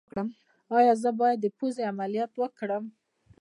[0.77, 2.85] ایا زه باید د پوزې عملیات وکړم؟